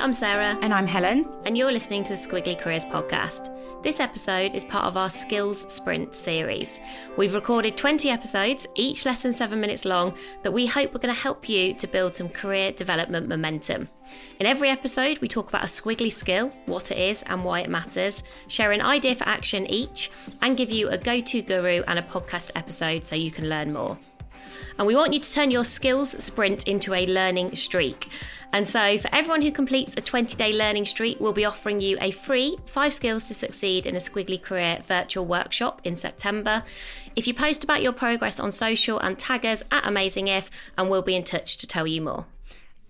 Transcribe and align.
I'm 0.00 0.12
Sarah, 0.12 0.56
And 0.62 0.72
I'm 0.72 0.86
Helen. 0.86 1.26
and 1.44 1.58
you're 1.58 1.72
listening 1.72 2.04
to 2.04 2.10
the 2.10 2.14
Squiggly 2.16 2.58
Careers 2.58 2.84
podcast. 2.84 3.52
This 3.82 4.00
episode 4.00 4.54
is 4.54 4.64
part 4.64 4.84
of 4.86 4.96
our 4.96 5.10
Skills 5.10 5.70
Sprint 5.72 6.14
series. 6.14 6.78
We've 7.16 7.34
recorded 7.34 7.76
20 7.76 8.08
episodes, 8.08 8.66
each 8.76 9.04
less 9.04 9.22
than 9.22 9.32
seven 9.32 9.60
minutes 9.60 9.84
long, 9.84 10.14
that 10.42 10.52
we 10.52 10.66
hope 10.66 10.94
are 10.94 10.98
going 10.98 11.14
to 11.14 11.20
help 11.20 11.48
you 11.48 11.74
to 11.74 11.86
build 11.86 12.14
some 12.14 12.28
career 12.28 12.72
development 12.72 13.28
momentum. 13.28 13.88
In 14.38 14.46
every 14.46 14.70
episode, 14.70 15.18
we 15.18 15.28
talk 15.28 15.48
about 15.48 15.64
a 15.64 15.66
squiggly 15.66 16.12
skill, 16.12 16.48
what 16.66 16.90
it 16.90 16.98
is, 16.98 17.22
and 17.24 17.44
why 17.44 17.60
it 17.60 17.68
matters, 17.68 18.22
share 18.46 18.72
an 18.72 18.80
idea 18.80 19.14
for 19.16 19.24
action 19.24 19.66
each, 19.66 20.10
and 20.42 20.56
give 20.56 20.70
you 20.70 20.88
a 20.88 20.98
go 20.98 21.20
to 21.20 21.42
guru 21.42 21.82
and 21.88 21.98
a 21.98 22.02
podcast 22.02 22.50
episode 22.54 23.04
so 23.04 23.16
you 23.16 23.30
can 23.30 23.48
learn 23.48 23.72
more. 23.72 23.98
And 24.78 24.86
we 24.86 24.94
want 24.94 25.12
you 25.12 25.20
to 25.20 25.32
turn 25.32 25.50
your 25.50 25.64
skills 25.64 26.10
sprint 26.22 26.68
into 26.68 26.94
a 26.94 27.04
learning 27.06 27.56
streak. 27.56 28.08
And 28.52 28.66
so, 28.66 28.96
for 28.96 29.12
everyone 29.12 29.42
who 29.42 29.52
completes 29.52 29.94
a 29.96 30.00
20 30.00 30.36
day 30.36 30.52
learning 30.52 30.86
streak, 30.86 31.20
we'll 31.20 31.32
be 31.32 31.44
offering 31.44 31.80
you 31.80 31.98
a 32.00 32.12
free 32.12 32.56
five 32.64 32.94
skills 32.94 33.26
to 33.26 33.34
succeed 33.34 33.84
in 33.84 33.94
a 33.94 33.98
squiggly 33.98 34.40
career 34.40 34.80
virtual 34.86 35.26
workshop 35.26 35.82
in 35.84 35.96
September. 35.96 36.62
If 37.16 37.26
you 37.26 37.34
post 37.34 37.64
about 37.64 37.82
your 37.82 37.92
progress 37.92 38.40
on 38.40 38.52
social 38.52 38.98
and 39.00 39.18
tag 39.18 39.44
us 39.44 39.62
at 39.70 39.86
Amazing 39.86 40.28
If, 40.28 40.50
and 40.78 40.88
we'll 40.88 41.02
be 41.02 41.16
in 41.16 41.24
touch 41.24 41.58
to 41.58 41.66
tell 41.66 41.86
you 41.86 42.00
more. 42.00 42.26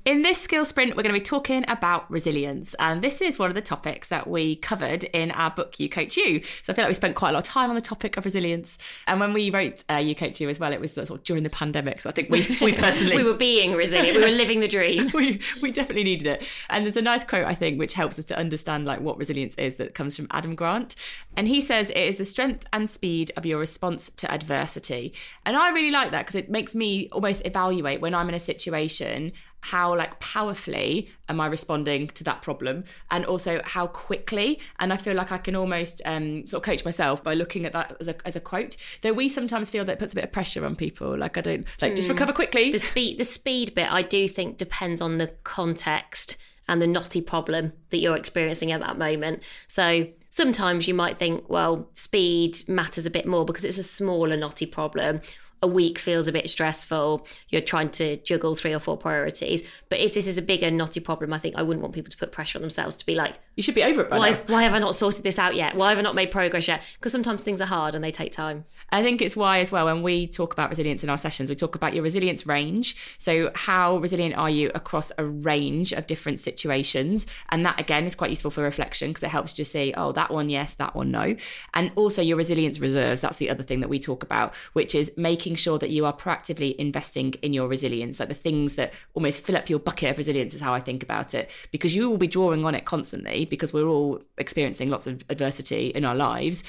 In 0.04 0.22
this 0.22 0.40
skill 0.40 0.64
sprint, 0.64 0.96
we're 0.96 1.02
going 1.02 1.14
to 1.14 1.20
be 1.20 1.24
talking 1.24 1.64
about 1.68 2.10
resilience. 2.10 2.74
And 2.78 3.02
this 3.02 3.20
is 3.20 3.38
one 3.38 3.50
of 3.50 3.54
the 3.54 3.60
topics 3.60 4.08
that 4.08 4.26
we 4.26 4.56
covered 4.56 5.04
in 5.04 5.30
our 5.32 5.50
book, 5.50 5.78
You 5.78 5.90
Coach 5.90 6.16
You. 6.16 6.40
So 6.62 6.72
I 6.72 6.76
feel 6.76 6.84
like 6.84 6.90
we 6.90 6.94
spent 6.94 7.14
quite 7.14 7.30
a 7.30 7.32
lot 7.32 7.40
of 7.40 7.44
time 7.44 7.68
on 7.68 7.74
the 7.74 7.82
topic 7.82 8.16
of 8.16 8.24
resilience. 8.24 8.78
And 9.06 9.20
when 9.20 9.34
we 9.34 9.50
wrote 9.50 9.84
uh, 9.90 9.96
You 9.96 10.14
Coach 10.14 10.40
You 10.40 10.48
as 10.48 10.58
well, 10.58 10.72
it 10.72 10.80
was 10.80 10.94
sort 10.94 11.10
of 11.10 11.22
during 11.24 11.42
the 11.42 11.50
pandemic. 11.50 12.00
So 12.00 12.08
I 12.08 12.12
think 12.14 12.30
we, 12.30 12.46
we 12.62 12.72
personally. 12.74 13.16
we 13.16 13.24
were 13.24 13.34
being 13.34 13.74
resilient, 13.74 14.16
we 14.16 14.22
were 14.22 14.30
living 14.30 14.60
the 14.60 14.68
dream. 14.68 15.10
we, 15.14 15.40
we 15.60 15.70
definitely 15.70 16.04
needed 16.04 16.26
it. 16.26 16.46
And 16.70 16.84
there's 16.84 16.96
a 16.96 17.02
nice 17.02 17.24
quote, 17.24 17.44
I 17.44 17.54
think, 17.54 17.78
which 17.78 17.92
helps 17.92 18.18
us 18.18 18.24
to 18.26 18.38
understand 18.38 18.86
like 18.86 19.00
what 19.00 19.18
resilience 19.18 19.56
is 19.56 19.76
that 19.76 19.94
comes 19.94 20.16
from 20.16 20.26
Adam 20.30 20.54
Grant. 20.54 20.94
And 21.36 21.48
he 21.48 21.60
says 21.60 21.90
it 21.90 21.98
is 21.98 22.16
the 22.16 22.24
strength 22.24 22.64
and 22.72 22.88
speed 22.88 23.30
of 23.36 23.44
your 23.44 23.58
response 23.58 24.10
to 24.16 24.30
adversity. 24.30 25.12
And 25.44 25.54
I 25.54 25.68
really 25.70 25.90
like 25.90 26.12
that 26.12 26.24
because 26.24 26.36
it 26.36 26.50
makes 26.50 26.74
me 26.74 27.10
almost 27.12 27.44
evaluate 27.44 28.00
when 28.00 28.14
I'm 28.14 28.30
in 28.30 28.34
a 28.34 28.40
situation 28.40 29.32
how 29.60 29.94
like 29.96 30.18
powerfully 30.20 31.08
am 31.28 31.40
I 31.40 31.46
responding 31.46 32.08
to 32.08 32.24
that 32.24 32.42
problem 32.42 32.84
and 33.10 33.24
also 33.24 33.60
how 33.64 33.88
quickly 33.88 34.60
and 34.78 34.92
I 34.92 34.96
feel 34.96 35.14
like 35.14 35.32
I 35.32 35.38
can 35.38 35.56
almost 35.56 36.00
um, 36.04 36.46
sort 36.46 36.62
of 36.62 36.66
coach 36.66 36.84
myself 36.84 37.22
by 37.22 37.34
looking 37.34 37.66
at 37.66 37.72
that 37.72 37.96
as 38.00 38.08
a, 38.08 38.14
as 38.26 38.36
a 38.36 38.40
quote 38.40 38.76
though 39.02 39.12
we 39.12 39.28
sometimes 39.28 39.68
feel 39.68 39.84
that 39.84 39.92
it 39.92 39.98
puts 39.98 40.12
a 40.12 40.16
bit 40.16 40.24
of 40.24 40.32
pressure 40.32 40.64
on 40.64 40.76
people 40.76 41.16
like 41.16 41.36
I 41.36 41.40
don't 41.40 41.66
like 41.80 41.96
just 41.96 42.08
recover 42.08 42.32
quickly 42.32 42.70
The 42.72 42.78
speed, 42.78 43.18
the 43.18 43.24
speed 43.24 43.74
bit, 43.74 43.92
I 43.92 44.02
do 44.02 44.28
think 44.28 44.58
depends 44.58 45.00
on 45.00 45.18
the 45.18 45.28
context 45.44 46.36
and 46.68 46.82
the 46.82 46.86
knotty 46.86 47.20
problem 47.20 47.72
that 47.90 47.98
you're 47.98 48.16
experiencing 48.16 48.72
at 48.72 48.80
that 48.82 48.98
moment. 48.98 49.42
So 49.68 50.06
sometimes 50.28 50.86
you 50.86 50.94
might 50.94 51.18
think, 51.18 51.48
well, 51.48 51.88
speed 51.94 52.58
matters 52.68 53.06
a 53.06 53.10
bit 53.10 53.26
more 53.26 53.44
because 53.44 53.64
it's 53.64 53.78
a 53.78 53.82
smaller 53.82 54.36
knotty 54.36 54.66
problem. 54.66 55.20
A 55.62 55.66
week 55.66 55.98
feels 55.98 56.28
a 56.28 56.32
bit 56.32 56.48
stressful. 56.48 57.26
You're 57.48 57.60
trying 57.60 57.90
to 57.90 58.16
juggle 58.18 58.54
three 58.54 58.72
or 58.72 58.78
four 58.78 58.96
priorities. 58.96 59.68
But 59.88 60.00
if 60.00 60.14
this 60.14 60.26
is 60.26 60.38
a 60.38 60.42
bigger 60.42 60.70
knotty 60.70 61.00
problem, 61.00 61.32
I 61.32 61.38
think 61.38 61.56
I 61.56 61.62
wouldn't 61.62 61.82
want 61.82 61.94
people 61.94 62.10
to 62.10 62.16
put 62.16 62.32
pressure 62.32 62.58
on 62.58 62.62
themselves 62.62 62.94
to 62.96 63.06
be 63.06 63.14
like, 63.14 63.38
you 63.56 63.62
should 63.62 63.74
be 63.74 63.82
over 63.82 64.02
it 64.02 64.10
by 64.10 64.18
why, 64.18 64.30
now 64.30 64.38
why 64.46 64.62
have 64.62 64.74
I 64.74 64.78
not 64.78 64.94
sorted 64.94 65.24
this 65.24 65.38
out 65.38 65.54
yet? 65.56 65.74
Why 65.74 65.90
have 65.90 65.98
I 65.98 66.02
not 66.02 66.14
made 66.14 66.30
progress 66.30 66.68
yet? 66.68 66.82
Because 66.94 67.12
sometimes 67.12 67.42
things 67.42 67.60
are 67.60 67.66
hard 67.66 67.94
and 67.94 68.04
they 68.04 68.10
take 68.10 68.32
time. 68.32 68.64
I 68.90 69.02
think 69.02 69.20
it's 69.20 69.36
why, 69.36 69.58
as 69.58 69.70
well, 69.70 69.84
when 69.84 70.02
we 70.02 70.26
talk 70.26 70.52
about 70.54 70.70
resilience 70.70 71.04
in 71.04 71.10
our 71.10 71.18
sessions, 71.18 71.50
we 71.50 71.56
talk 71.56 71.74
about 71.74 71.92
your 71.92 72.02
resilience 72.02 72.46
range. 72.46 72.96
So, 73.18 73.50
how 73.54 73.98
resilient 73.98 74.34
are 74.36 74.48
you 74.48 74.70
across 74.74 75.12
a 75.18 75.24
range 75.24 75.92
of 75.92 76.06
different 76.06 76.40
situations? 76.40 77.26
And 77.50 77.66
that, 77.66 77.78
again, 77.78 78.04
is 78.04 78.14
quite 78.14 78.30
useful 78.30 78.50
for 78.50 78.62
reflection 78.62 79.10
because 79.10 79.24
it 79.24 79.28
helps 79.28 79.52
you 79.52 79.64
to 79.64 79.70
see, 79.70 79.92
oh, 79.96 80.12
that 80.12 80.30
one, 80.30 80.48
yes, 80.48 80.74
that 80.74 80.94
one, 80.94 81.10
no. 81.10 81.36
And 81.74 81.92
also 81.96 82.22
your 82.22 82.38
resilience 82.38 82.78
reserves. 82.78 83.20
That's 83.20 83.36
the 83.36 83.50
other 83.50 83.62
thing 83.62 83.80
that 83.80 83.88
we 83.88 83.98
talk 83.98 84.22
about, 84.22 84.54
which 84.72 84.94
is 84.94 85.12
making 85.16 85.47
sure 85.54 85.78
that 85.78 85.90
you 85.90 86.04
are 86.06 86.12
proactively 86.12 86.74
investing 86.76 87.34
in 87.42 87.52
your 87.52 87.68
resilience, 87.68 88.20
like 88.20 88.28
the 88.28 88.34
things 88.34 88.74
that 88.74 88.92
almost 89.14 89.44
fill 89.44 89.56
up 89.56 89.68
your 89.68 89.78
bucket 89.78 90.10
of 90.10 90.18
resilience, 90.18 90.54
is 90.54 90.60
how 90.60 90.74
I 90.74 90.80
think 90.80 91.02
about 91.02 91.34
it. 91.34 91.50
Because 91.70 91.94
you 91.94 92.08
will 92.08 92.18
be 92.18 92.26
drawing 92.26 92.64
on 92.64 92.74
it 92.74 92.84
constantly 92.84 93.44
because 93.44 93.72
we're 93.72 93.88
all 93.88 94.22
experiencing 94.38 94.90
lots 94.90 95.06
of 95.06 95.22
adversity 95.28 95.88
in 95.88 96.04
our 96.04 96.14
lives. 96.14 96.64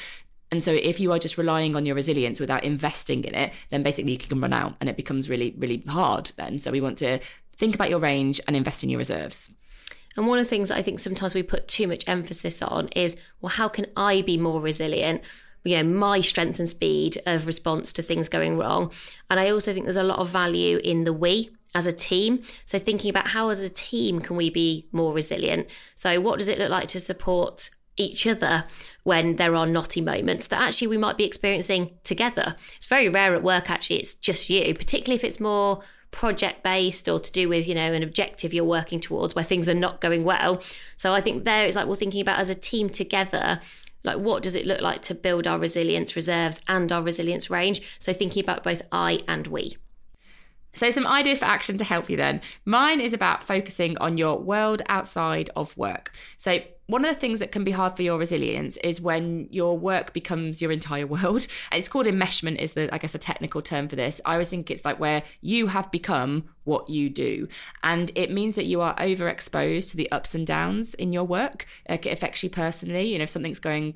And 0.51 0.63
so 0.63 0.71
if 0.71 0.99
you 0.99 1.11
are 1.11 1.19
just 1.19 1.37
relying 1.37 1.75
on 1.75 1.85
your 1.85 1.95
resilience 1.95 2.39
without 2.39 2.63
investing 2.63 3.23
in 3.23 3.35
it, 3.35 3.53
then 3.69 3.83
basically 3.83 4.13
you 4.13 4.17
can 4.17 4.41
run 4.41 4.53
out 4.53 4.75
and 4.79 4.89
it 4.89 4.97
becomes 4.97 5.29
really, 5.29 5.53
really 5.57 5.83
hard 5.87 6.31
then. 6.37 6.57
So 6.59 6.71
we 6.71 6.81
want 6.81 6.97
to 6.99 7.19
think 7.57 7.75
about 7.75 7.89
your 7.89 7.99
range 7.99 8.41
and 8.47 8.55
invest 8.55 8.83
in 8.83 8.89
your 8.89 8.97
reserves. 8.97 9.51
And 10.17 10.27
one 10.27 10.39
of 10.39 10.45
the 10.45 10.49
things 10.49 10.69
that 10.69 10.77
I 10.77 10.81
think 10.81 10.99
sometimes 10.99 11.35
we 11.35 11.43
put 11.43 11.67
too 11.67 11.87
much 11.87 12.03
emphasis 12.07 12.61
on 12.61 12.87
is, 12.89 13.15
well, 13.41 13.51
how 13.51 13.69
can 13.69 13.85
I 13.95 14.21
be 14.23 14.37
more 14.37 14.59
resilient? 14.59 15.21
You 15.63 15.77
know, 15.77 15.83
my 15.83 16.21
strength 16.21 16.59
and 16.59 16.69
speed 16.69 17.21
of 17.25 17.47
response 17.47 17.91
to 17.93 18.01
things 18.01 18.29
going 18.29 18.57
wrong. 18.57 18.91
And 19.29 19.39
I 19.39 19.49
also 19.49 19.73
think 19.73 19.85
there's 19.85 19.97
a 19.97 20.03
lot 20.03 20.19
of 20.19 20.29
value 20.29 20.79
in 20.83 21.03
the 21.03 21.13
we 21.13 21.49
as 21.75 21.85
a 21.85 21.91
team. 21.91 22.41
So 22.65 22.79
thinking 22.79 23.09
about 23.09 23.27
how 23.27 23.49
as 23.49 23.59
a 23.59 23.69
team 23.69 24.19
can 24.19 24.35
we 24.35 24.49
be 24.49 24.87
more 24.91 25.13
resilient? 25.13 25.69
So 25.95 26.19
what 26.19 26.39
does 26.39 26.47
it 26.47 26.57
look 26.57 26.69
like 26.69 26.87
to 26.89 26.99
support 26.99 27.69
each 27.99 28.25
other 28.25 28.63
when 29.03 29.35
there 29.35 29.55
are 29.55 29.67
knotty 29.67 30.01
moments 30.01 30.47
that 30.47 30.61
actually 30.61 30.87
we 30.87 30.97
might 30.97 31.17
be 31.17 31.25
experiencing 31.25 31.91
together. 32.03 32.55
It's 32.77 32.85
very 32.85 33.09
rare 33.09 33.35
at 33.35 33.43
work 33.43 33.69
actually 33.69 33.97
it's 33.97 34.13
just 34.13 34.49
you, 34.49 34.73
particularly 34.73 35.15
if 35.15 35.23
it's 35.23 35.39
more 35.39 35.81
project 36.11 36.63
based 36.63 37.07
or 37.07 37.19
to 37.19 37.31
do 37.31 37.47
with, 37.49 37.67
you 37.67 37.75
know, 37.75 37.93
an 37.93 38.01
objective 38.01 38.53
you're 38.53 38.63
working 38.63 38.99
towards 38.99 39.35
where 39.35 39.43
things 39.43 39.69
are 39.69 39.75
not 39.75 40.01
going 40.01 40.23
well. 40.23 40.61
So 40.97 41.13
I 41.13 41.21
think 41.21 41.43
there 41.43 41.65
it's 41.65 41.75
like 41.75 41.87
we're 41.87 41.95
thinking 41.95 42.21
about 42.21 42.39
as 42.39 42.49
a 42.49 42.55
team 42.55 42.89
together 42.89 43.59
like 44.03 44.17
what 44.17 44.43
does 44.43 44.55
it 44.55 44.65
look 44.65 44.81
like 44.81 45.01
to 45.01 45.15
build 45.15 45.47
our 45.47 45.59
resilience 45.59 46.15
reserves 46.15 46.61
and 46.67 46.91
our 46.91 47.01
resilience 47.01 47.49
range 47.49 47.81
so 47.99 48.13
thinking 48.13 48.43
about 48.43 48.63
both 48.63 48.81
i 48.91 49.19
and 49.27 49.47
we 49.47 49.75
So, 50.73 50.91
some 50.91 51.07
ideas 51.07 51.39
for 51.39 51.45
action 51.45 51.77
to 51.79 51.83
help 51.83 52.09
you 52.09 52.17
then. 52.17 52.41
Mine 52.63 53.01
is 53.01 53.11
about 53.11 53.43
focusing 53.43 53.97
on 53.97 54.19
your 54.19 54.37
world 54.37 54.83
outside 54.87 55.49
of 55.55 55.75
work. 55.75 56.11
So, 56.37 56.59
one 56.89 57.05
of 57.05 57.13
the 57.13 57.19
things 57.19 57.37
that 57.37 57.51
can 57.51 57.63
be 57.63 57.69
hard 57.69 57.95
for 57.95 58.01
your 58.01 58.17
resilience 58.17 58.75
is 58.77 58.99
when 58.99 59.47
your 59.51 59.77
work 59.77 60.11
becomes 60.11 60.59
your 60.59 60.71
entire 60.71 61.05
world. 61.15 61.45
It's 61.71 61.87
called 61.87 62.07
enmeshment, 62.07 62.57
is 62.57 62.73
the 62.73 62.93
I 62.93 62.97
guess 62.97 63.11
the 63.11 63.19
technical 63.19 63.61
term 63.61 63.87
for 63.87 63.95
this. 63.95 64.19
I 64.25 64.33
always 64.33 64.47
think 64.47 64.71
it's 64.71 64.83
like 64.83 64.99
where 64.99 65.21
you 65.41 65.67
have 65.67 65.91
become 65.91 66.49
what 66.63 66.89
you 66.89 67.11
do, 67.11 67.47
and 67.83 68.11
it 68.15 68.31
means 68.31 68.55
that 68.55 68.65
you 68.65 68.81
are 68.81 68.95
overexposed 68.95 69.91
to 69.91 69.97
the 69.97 70.11
ups 70.11 70.33
and 70.33 70.47
downs 70.47 70.95
in 70.95 71.13
your 71.13 71.25
work. 71.25 71.67
Like 71.87 72.07
it 72.07 72.13
affects 72.13 72.41
you 72.41 72.49
personally. 72.49 73.11
You 73.11 73.19
know, 73.19 73.23
if 73.23 73.29
something's 73.29 73.59
going 73.59 73.95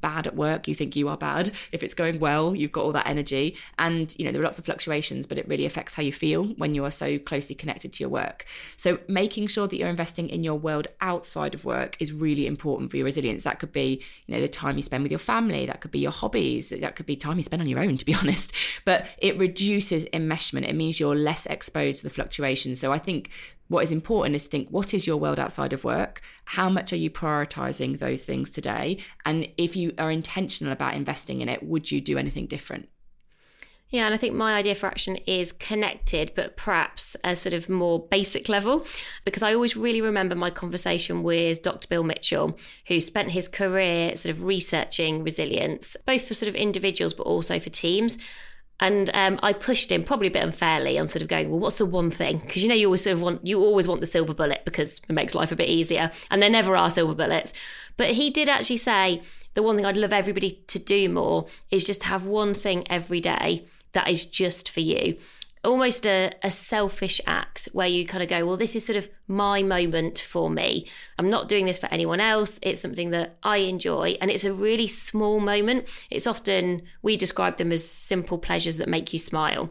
bad 0.00 0.26
at 0.26 0.36
work, 0.36 0.68
you 0.68 0.74
think 0.74 0.96
you 0.96 1.08
are 1.08 1.16
bad. 1.16 1.50
If 1.72 1.82
it's 1.82 1.94
going 1.94 2.18
well, 2.18 2.54
you've 2.54 2.72
got 2.72 2.84
all 2.84 2.92
that 2.92 3.06
energy. 3.06 3.56
And, 3.78 4.14
you 4.18 4.24
know, 4.24 4.32
there 4.32 4.40
are 4.40 4.44
lots 4.44 4.58
of 4.58 4.64
fluctuations, 4.64 5.26
but 5.26 5.38
it 5.38 5.48
really 5.48 5.66
affects 5.66 5.94
how 5.94 6.02
you 6.02 6.12
feel 6.12 6.44
when 6.56 6.74
you 6.74 6.84
are 6.84 6.90
so 6.90 7.18
closely 7.18 7.54
connected 7.54 7.92
to 7.94 8.02
your 8.02 8.10
work. 8.10 8.46
So 8.76 8.98
making 9.08 9.46
sure 9.48 9.66
that 9.66 9.76
you're 9.76 9.88
investing 9.88 10.28
in 10.28 10.44
your 10.44 10.54
world 10.54 10.88
outside 11.00 11.54
of 11.54 11.64
work 11.64 11.96
is 12.00 12.12
really 12.12 12.46
important 12.46 12.90
for 12.90 12.96
your 12.96 13.04
resilience. 13.04 13.44
That 13.44 13.58
could 13.58 13.72
be, 13.72 14.02
you 14.26 14.34
know, 14.34 14.40
the 14.40 14.48
time 14.48 14.76
you 14.76 14.82
spend 14.82 15.02
with 15.02 15.12
your 15.12 15.18
family, 15.18 15.66
that 15.66 15.80
could 15.80 15.90
be 15.90 16.00
your 16.00 16.12
hobbies, 16.12 16.70
that 16.70 16.96
could 16.96 17.06
be 17.06 17.16
time 17.16 17.36
you 17.36 17.42
spend 17.42 17.62
on 17.62 17.68
your 17.68 17.80
own, 17.80 17.96
to 17.96 18.04
be 18.04 18.14
honest. 18.22 18.52
But 18.84 19.06
it 19.18 19.38
reduces 19.38 20.04
enmeshment. 20.06 20.68
It 20.68 20.74
means 20.74 21.00
you're 21.00 21.16
less 21.16 21.46
exposed 21.46 21.98
to 22.00 22.04
the 22.04 22.14
fluctuations. 22.14 22.80
So 22.80 22.92
I 22.92 22.98
think 22.98 23.30
what 23.68 23.82
is 23.82 23.90
important 23.90 24.34
is 24.34 24.44
to 24.44 24.48
think 24.48 24.68
what 24.68 24.94
is 24.94 25.06
your 25.06 25.16
world 25.16 25.38
outside 25.38 25.72
of 25.72 25.84
work? 25.84 26.20
How 26.44 26.68
much 26.68 26.92
are 26.92 26.96
you 26.96 27.10
prioritizing 27.10 27.98
those 27.98 28.22
things 28.22 28.50
today? 28.50 28.98
And 29.24 29.48
if 29.56 29.76
you 29.76 29.92
are 29.98 30.10
intentional 30.10 30.72
about 30.72 30.94
investing 30.94 31.40
in 31.40 31.48
it, 31.48 31.62
would 31.62 31.90
you 31.90 32.00
do 32.00 32.18
anything 32.18 32.46
different? 32.46 32.88
Yeah, 33.90 34.06
and 34.06 34.14
I 34.14 34.16
think 34.16 34.34
my 34.34 34.56
idea 34.56 34.74
for 34.74 34.86
action 34.86 35.18
is 35.26 35.52
connected, 35.52 36.32
but 36.34 36.56
perhaps 36.56 37.16
a 37.22 37.36
sort 37.36 37.52
of 37.52 37.68
more 37.68 38.04
basic 38.08 38.48
level, 38.48 38.84
because 39.24 39.42
I 39.44 39.54
always 39.54 39.76
really 39.76 40.00
remember 40.00 40.34
my 40.34 40.50
conversation 40.50 41.22
with 41.22 41.62
Dr. 41.62 41.86
Bill 41.86 42.02
Mitchell, 42.02 42.58
who 42.88 42.98
spent 42.98 43.30
his 43.30 43.46
career 43.46 44.16
sort 44.16 44.34
of 44.34 44.42
researching 44.42 45.22
resilience, 45.22 45.96
both 46.06 46.26
for 46.26 46.34
sort 46.34 46.48
of 46.48 46.56
individuals, 46.56 47.14
but 47.14 47.22
also 47.22 47.60
for 47.60 47.70
teams. 47.70 48.18
And 48.80 49.10
um, 49.14 49.38
I 49.42 49.52
pushed 49.52 49.90
him 49.90 50.02
probably 50.02 50.26
a 50.26 50.32
bit 50.32 50.42
unfairly 50.42 50.98
on 50.98 51.06
sort 51.06 51.22
of 51.22 51.28
going, 51.28 51.48
well, 51.50 51.60
what's 51.60 51.76
the 51.76 51.86
one 51.86 52.10
thing? 52.10 52.38
Because 52.38 52.62
you 52.62 52.68
know 52.68 52.74
you 52.74 52.86
always 52.86 53.04
sort 53.04 53.14
of 53.14 53.22
want 53.22 53.46
you 53.46 53.60
always 53.60 53.86
want 53.86 54.00
the 54.00 54.06
silver 54.06 54.34
bullet 54.34 54.62
because 54.64 55.00
it 55.08 55.12
makes 55.12 55.34
life 55.34 55.52
a 55.52 55.56
bit 55.56 55.68
easier, 55.68 56.10
and 56.30 56.42
there 56.42 56.50
never 56.50 56.76
are 56.76 56.90
silver 56.90 57.14
bullets. 57.14 57.52
But 57.96 58.10
he 58.10 58.30
did 58.30 58.48
actually 58.48 58.78
say 58.78 59.22
the 59.54 59.62
one 59.62 59.76
thing 59.76 59.86
I'd 59.86 59.96
love 59.96 60.12
everybody 60.12 60.62
to 60.66 60.78
do 60.78 61.08
more 61.08 61.46
is 61.70 61.84
just 61.84 62.02
have 62.04 62.24
one 62.26 62.52
thing 62.54 62.84
every 62.90 63.20
day 63.20 63.66
that 63.92 64.08
is 64.08 64.24
just 64.24 64.70
for 64.70 64.80
you 64.80 65.16
almost 65.64 66.06
a, 66.06 66.32
a 66.42 66.50
selfish 66.50 67.20
act 67.26 67.68
where 67.72 67.86
you 67.86 68.06
kind 68.06 68.22
of 68.22 68.28
go, 68.28 68.46
well, 68.46 68.56
this 68.56 68.76
is 68.76 68.84
sort 68.84 68.96
of 68.96 69.08
my 69.26 69.62
moment 69.62 70.18
for 70.18 70.50
me. 70.50 70.86
I'm 71.18 71.30
not 71.30 71.48
doing 71.48 71.66
this 71.66 71.78
for 71.78 71.86
anyone 71.86 72.20
else. 72.20 72.58
It's 72.62 72.80
something 72.80 73.10
that 73.10 73.36
I 73.42 73.58
enjoy. 73.58 74.16
And 74.20 74.30
it's 74.30 74.44
a 74.44 74.52
really 74.52 74.86
small 74.86 75.40
moment. 75.40 75.88
It's 76.10 76.26
often, 76.26 76.82
we 77.02 77.16
describe 77.16 77.56
them 77.56 77.72
as 77.72 77.88
simple 77.88 78.38
pleasures 78.38 78.78
that 78.78 78.88
make 78.88 79.12
you 79.12 79.18
smile. 79.18 79.70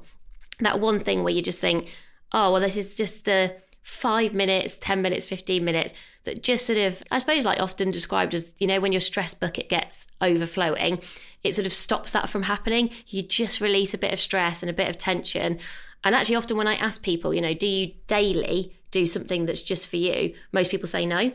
That 0.60 0.80
one 0.80 1.00
thing 1.00 1.24
where 1.24 1.34
you 1.34 1.42
just 1.42 1.60
think, 1.60 1.90
oh, 2.31 2.51
well, 2.51 2.62
this 2.62 2.78
is 2.78 2.96
just 2.96 3.25
the 3.25 3.56
five 3.83 4.33
minutes, 4.33 4.77
10 4.80 5.01
minutes, 5.01 5.25
15 5.25 5.63
minutes 5.63 5.94
that 6.24 6.41
just 6.41 6.65
sort 6.65 6.80
of, 6.80 7.03
I 7.12 7.18
suppose, 7.18 7.45
like 7.45 7.59
often 7.59 7.91
described 7.91 8.33
as, 8.33 8.56
you 8.59 8.65
know, 8.65 8.80
when 8.80 8.94
your 8.94 9.01
stress 9.01 9.33
bucket 9.33 9.69
gets 9.69 10.07
overflowing, 10.21 11.01
it 11.44 11.53
sort 11.53 11.68
of 11.68 11.74
stops 11.74 12.13
that 12.13 12.30
from 12.30 12.44
happening. 12.44 12.89
You 13.07 13.24
just 13.24 13.59
release 13.59 13.94
a 13.94 13.97
bit 13.97 14.13
of 14.13 14.19
stress 14.19 14.63
and 14.63 14.69
a 14.69 14.74
bit 14.74 14.89
of 14.89 14.97
tension. 14.97 15.59
And 16.06 16.15
actually, 16.15 16.38
often 16.38 16.57
when 16.57 16.68
I 16.68 16.75
ask 16.75 17.03
people, 17.03 17.33
you 17.33 17.41
know, 17.41 17.53
do 17.53 17.68
you 17.68 17.94
daily 18.07 18.74
do 18.91 19.06
something 19.06 19.45
that's 19.45 19.62
just 19.62 19.88
for 19.88 19.97
you? 19.97 20.33
Most 20.53 20.71
people 20.71 20.88
say 20.88 21.06
no. 21.06 21.31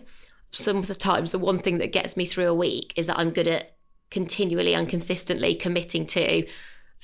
Some 0.53 0.79
of 0.79 0.87
the 0.87 0.95
times, 0.95 1.33
the 1.33 1.39
one 1.39 1.59
thing 1.59 1.79
that 1.79 1.93
gets 1.93 2.17
me 2.17 2.25
through 2.25 2.49
a 2.49 2.55
week 2.55 2.95
is 2.97 3.07
that 3.07 3.19
I'm 3.19 3.31
good 3.31 3.49
at 3.49 3.77
continually 4.11 4.75
and 4.75 4.89
consistently 4.89 5.55
committing 5.55 6.07
to, 6.07 6.47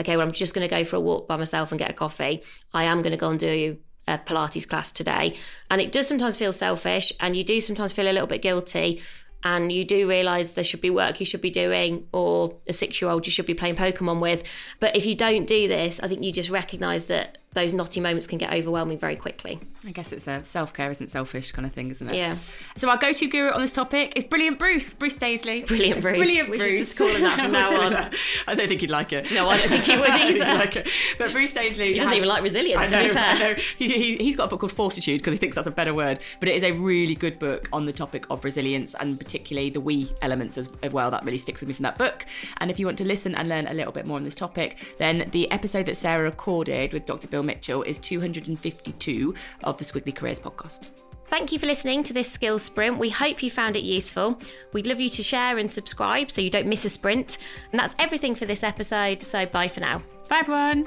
okay, 0.00 0.16
well, 0.16 0.26
I'm 0.26 0.32
just 0.32 0.54
going 0.54 0.66
to 0.66 0.74
go 0.74 0.84
for 0.84 0.96
a 0.96 1.00
walk 1.00 1.28
by 1.28 1.36
myself 1.36 1.70
and 1.70 1.78
get 1.78 1.90
a 1.90 1.94
coffee. 1.94 2.42
I 2.72 2.84
am 2.84 3.02
going 3.02 3.12
to 3.12 3.18
go 3.18 3.28
and 3.28 3.38
do 3.38 3.78
a 4.06 4.18
Pilates 4.18 4.68
class 4.68 4.92
today. 4.92 5.36
And 5.70 5.80
it 5.80 5.92
does 5.92 6.06
sometimes 6.06 6.36
feel 6.36 6.52
selfish, 6.52 7.12
and 7.20 7.36
you 7.36 7.44
do 7.44 7.60
sometimes 7.60 7.92
feel 7.92 8.06
a 8.06 8.12
little 8.12 8.26
bit 8.26 8.42
guilty 8.42 9.00
and 9.44 9.70
you 9.70 9.84
do 9.84 10.08
realize 10.08 10.54
there 10.54 10.64
should 10.64 10.80
be 10.80 10.90
work 10.90 11.20
you 11.20 11.26
should 11.26 11.42
be 11.42 11.50
doing 11.50 12.06
or 12.12 12.56
a 12.66 12.72
six 12.72 13.00
year 13.00 13.10
old 13.10 13.26
you 13.26 13.30
should 13.30 13.46
be 13.46 13.54
playing 13.54 13.76
Pokemon 13.76 14.20
with. 14.20 14.42
But 14.80 14.96
if 14.96 15.04
you 15.04 15.14
don't 15.14 15.46
do 15.46 15.68
this, 15.68 16.00
I 16.00 16.08
think 16.08 16.24
you 16.24 16.32
just 16.32 16.50
recognize 16.50 17.06
that 17.06 17.38
those 17.54 17.72
knotty 17.72 18.00
moments 18.00 18.26
can 18.26 18.38
get 18.38 18.52
overwhelming 18.52 18.98
very 18.98 19.16
quickly. 19.16 19.60
I 19.86 19.90
guess 19.90 20.12
it's 20.12 20.24
the 20.24 20.42
self 20.42 20.72
care 20.72 20.90
isn't 20.90 21.10
selfish 21.10 21.52
kind 21.52 21.66
of 21.66 21.72
thing, 21.72 21.90
isn't 21.90 22.08
it? 22.08 22.16
Yeah. 22.16 22.36
So 22.76 22.88
our 22.88 22.96
go 22.96 23.12
to 23.12 23.26
guru 23.28 23.50
on 23.52 23.60
this 23.60 23.72
topic 23.72 24.12
is 24.16 24.24
Brilliant 24.24 24.58
Bruce, 24.58 24.92
Bruce 24.94 25.16
Daisley. 25.16 25.66
Brilliant 25.66 26.00
Bruce. 26.00 26.16
Brilliant 26.16 26.50
we 26.50 26.58
Bruce. 26.58 26.70
should 26.70 26.78
just 26.78 26.98
call 26.98 27.08
him 27.08 27.22
that 27.22 27.38
from 27.38 27.52
now 27.52 27.80
on. 27.80 28.10
I 28.46 28.54
don't 28.54 28.68
think 28.68 28.80
he'd 28.80 28.90
like 28.90 29.12
it. 29.12 29.30
No, 29.32 29.48
I 29.48 29.58
don't 29.58 29.68
think 29.68 29.84
he 29.84 29.96
would 29.96 30.08
either. 30.10 30.38
like 30.38 30.76
it. 30.76 30.88
But 31.18 31.32
Bruce 31.32 31.52
Daisley. 31.52 31.92
He 31.92 31.94
doesn't 31.94 32.08
has, 32.08 32.16
even 32.16 32.28
like 32.28 32.42
resilience, 32.42 32.88
I 32.88 32.90
know, 32.90 33.02
to 33.02 33.08
be 33.08 33.14
fair. 33.14 33.58
He, 33.78 34.16
he, 34.16 34.26
has 34.26 34.36
got 34.36 34.44
a 34.44 34.48
book 34.48 34.60
called 34.60 34.72
Fortitude 34.72 35.20
because 35.20 35.32
he 35.32 35.38
thinks 35.38 35.54
that's 35.54 35.68
a 35.68 35.70
better 35.70 35.94
word. 35.94 36.18
But 36.40 36.48
it 36.48 36.56
is 36.56 36.64
a 36.64 36.72
really 36.72 37.14
good 37.14 37.38
book 37.38 37.68
on 37.72 37.86
the 37.86 37.92
topic 37.92 38.26
of 38.30 38.44
resilience 38.44 38.94
and 38.98 39.18
particularly 39.18 39.70
the 39.70 39.80
we 39.80 40.10
elements 40.22 40.58
as, 40.58 40.68
as 40.82 40.92
well. 40.92 41.10
That 41.10 41.24
really 41.24 41.38
sticks 41.38 41.60
with 41.60 41.68
me 41.68 41.74
from 41.74 41.84
that 41.84 41.98
book. 41.98 42.26
And 42.58 42.70
if 42.70 42.80
you 42.80 42.86
want 42.86 42.98
to 42.98 43.04
listen 43.04 43.34
and 43.34 43.48
learn 43.48 43.66
a 43.68 43.74
little 43.74 43.92
bit 43.92 44.06
more 44.06 44.16
on 44.16 44.24
this 44.24 44.34
topic, 44.34 44.96
then 44.98 45.28
the 45.30 45.50
episode 45.50 45.86
that 45.86 45.96
Sarah 45.96 46.24
recorded 46.24 46.92
with 46.92 47.06
Dr. 47.06 47.28
Bill 47.28 47.43
Mitchell 47.44 47.82
is 47.82 47.98
252 47.98 49.34
of 49.62 49.78
the 49.78 49.84
Squiggly 49.84 50.14
Careers 50.14 50.40
podcast. 50.40 50.88
Thank 51.28 51.52
you 51.52 51.58
for 51.58 51.66
listening 51.66 52.02
to 52.04 52.12
this 52.12 52.30
skills 52.30 52.62
sprint. 52.62 52.98
We 52.98 53.10
hope 53.10 53.42
you 53.42 53.50
found 53.50 53.76
it 53.76 53.82
useful. 53.82 54.38
We'd 54.72 54.86
love 54.86 55.00
you 55.00 55.08
to 55.08 55.22
share 55.22 55.58
and 55.58 55.70
subscribe 55.70 56.30
so 56.30 56.40
you 56.40 56.50
don't 56.50 56.68
miss 56.68 56.84
a 56.84 56.90
sprint. 56.90 57.38
And 57.72 57.80
that's 57.80 57.94
everything 57.98 58.34
for 58.34 58.44
this 58.46 58.62
episode. 58.62 59.22
So 59.22 59.46
bye 59.46 59.68
for 59.68 59.80
now. 59.80 60.02
Bye, 60.28 60.38
everyone. 60.38 60.86